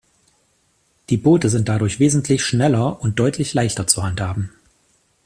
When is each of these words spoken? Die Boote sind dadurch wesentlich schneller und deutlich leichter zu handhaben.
Die 1.11 1.17
Boote 1.17 1.47
sind 1.49 1.69
dadurch 1.69 1.99
wesentlich 1.99 2.43
schneller 2.43 3.03
und 3.03 3.19
deutlich 3.19 3.53
leichter 3.53 3.85
zu 3.85 4.01
handhaben. 4.01 4.49